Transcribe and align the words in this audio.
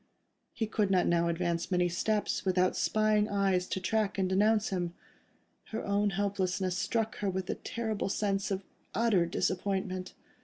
He 0.51 0.65
could 0.65 0.89
not 0.89 1.05
now 1.05 1.27
advance 1.27 1.69
many 1.69 1.87
steps, 1.87 2.43
without 2.43 2.75
spying 2.75 3.29
eyes 3.29 3.67
to 3.67 3.79
track 3.79 4.17
and 4.17 4.27
denounce 4.27 4.69
him. 4.69 4.95
Her 5.65 5.85
own 5.85 6.09
helplessness 6.09 6.75
struck 6.75 7.17
her 7.17 7.29
with 7.29 7.45
the 7.45 7.53
terrible 7.53 8.09
sense 8.09 8.49
of 8.49 8.63
utter 8.95 9.27
disappointment. 9.27 10.15